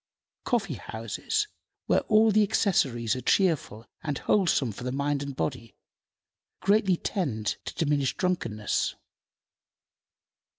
Coffee 0.45 0.73
houses, 0.81 1.47
where 1.85 1.99
all 2.09 2.31
the 2.31 2.41
accessories 2.41 3.15
are 3.15 3.21
cheerful 3.21 3.85
and 4.01 4.17
wholesome 4.17 4.71
for 4.71 4.91
mind 4.91 5.21
and 5.21 5.35
body, 5.35 5.75
greatly 6.59 6.97
tend 6.97 7.57
to 7.65 7.75
diminish 7.75 8.17
drunkenness. 8.17 8.95